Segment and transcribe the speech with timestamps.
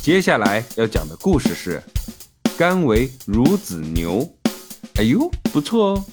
[0.00, 1.82] 接下来要讲的故事是
[2.56, 4.26] “甘为孺子牛”。
[4.96, 6.04] 哎呦，不错哦！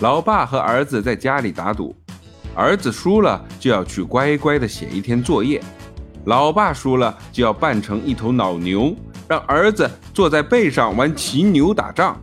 [0.00, 1.94] 老爸和儿子在家里打赌，
[2.54, 5.62] 儿子输了就要去乖乖的写一天作业，
[6.24, 8.96] 老爸输了就要扮成一头老牛，
[9.28, 12.18] 让儿子坐在背上玩骑牛打仗。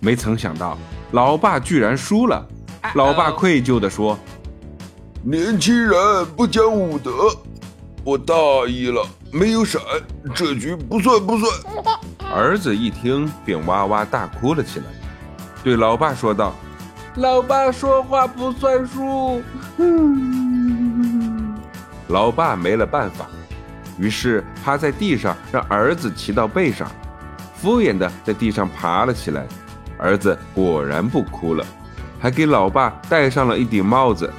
[0.00, 0.78] 没曾想到，
[1.10, 2.46] 老爸居然输了。
[2.94, 4.18] 老爸愧疚地说
[5.24, 7.12] ：“年轻人不讲武德，
[8.02, 8.34] 我大
[8.66, 9.80] 意了，没有闪，
[10.34, 11.48] 这局不算不算。”
[12.34, 14.86] 儿子一听便哇哇大哭了起来，
[15.62, 16.52] 对老爸说道
[17.14, 19.40] ：“老爸说话不算数。
[22.08, 23.26] ”老爸没了办法，
[24.00, 26.90] 于是趴在地上让儿子骑到背上，
[27.54, 29.46] 敷衍的在地上爬了起来。
[29.98, 31.64] 儿子果然不哭了。
[32.18, 34.32] 还给老爸戴上了一顶帽子，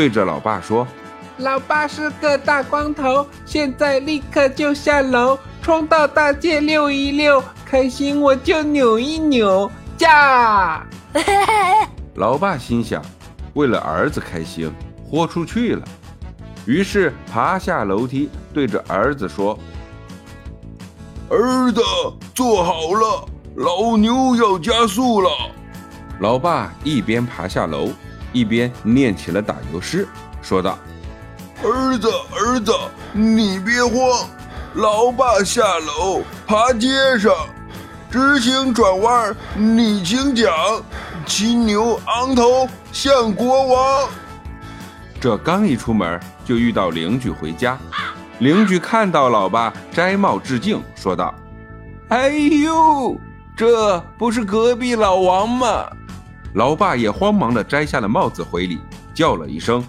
[0.00, 0.88] 对着老爸说
[1.36, 10.86] ：“老爸是个大光头，现在立刻就下楼，冲到大街溜一溜，开心我就扭一扭，驾！”
[12.16, 13.02] 老爸心想，
[13.52, 14.72] 为了儿子开心，
[15.04, 15.86] 豁出去了，
[16.64, 19.58] 于是爬下楼梯，对着儿子说
[21.28, 21.82] ：“儿子，
[22.34, 25.30] 坐好了，老牛要加速了。”
[26.20, 27.90] 老爸一边爬下楼，
[28.32, 30.06] 一边念起了打油诗，
[30.40, 30.78] 说道
[31.62, 32.72] ：“儿子，儿子，
[33.12, 34.28] 你别慌，
[34.74, 37.32] 老爸下楼爬街上，
[38.10, 40.52] 直行转弯你请讲，
[41.26, 44.08] 骑牛昂头向国王。”
[45.20, 47.78] 这刚一出门，就遇到邻居回家。
[48.38, 51.34] 邻居看到老爸摘帽致敬，说道
[52.08, 53.14] ：“哎呦，
[53.54, 55.84] 这不是隔壁老王吗？”
[56.54, 58.78] 老爸也慌忙地摘下了帽子回礼，
[59.14, 59.84] 叫了一声：“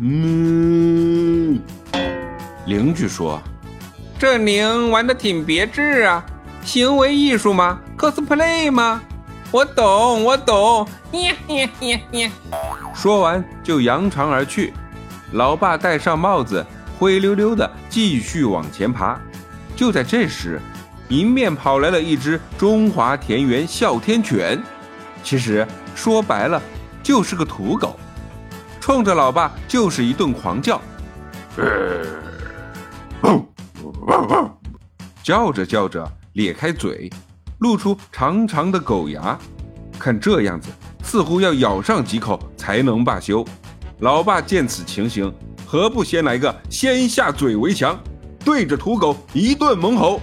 [0.00, 1.60] 嗯。”
[2.66, 3.42] 邻居说
[4.18, 6.24] ：“这您玩的挺别致啊，
[6.62, 9.02] 行为艺术吗？cosplay 吗？
[9.50, 10.86] 我懂，我懂。
[12.94, 14.72] ”说完就扬长而去。
[15.32, 16.64] 老爸戴上帽子，
[16.98, 19.18] 灰溜溜的继续往前爬。
[19.74, 20.60] 就在这时，
[21.08, 24.62] 迎面跑来了一只中华田园哮天犬。
[25.24, 26.62] 其实说白了，
[27.02, 27.98] 就是个土狗，
[28.78, 30.80] 冲着老爸就是一顿狂叫，
[35.22, 37.10] 叫着叫着咧开嘴，
[37.60, 39.36] 露出长长的狗牙，
[39.98, 40.68] 看这样子，
[41.02, 43.42] 似乎要咬上几口才能罢休。
[44.00, 45.34] 老爸见此情形，
[45.66, 47.98] 何不先来个先下嘴为强，
[48.44, 50.20] 对着土狗一顿猛吼。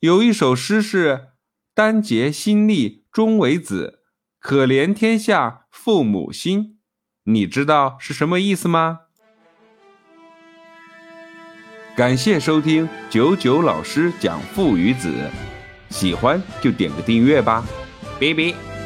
[0.00, 1.30] 有一首诗是
[1.74, 4.00] “丹结心力终为子，
[4.38, 6.78] 可怜天下父母心”，
[7.26, 9.00] 你知道是什么意思吗？
[11.96, 15.12] 感谢收听九九老师讲父与子，
[15.90, 17.64] 喜欢就点个订阅吧，
[18.20, 18.77] 拜拜。